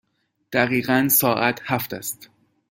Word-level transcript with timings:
دقیقاً 0.51 1.07
ساعت 1.11 1.61
هفت 1.63 1.93
است. 1.93 2.29